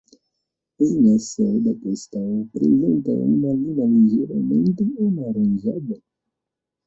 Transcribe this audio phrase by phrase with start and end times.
[0.83, 2.23] En la celda costal
[2.55, 6.01] presenta una línea ligeramente anaranjada.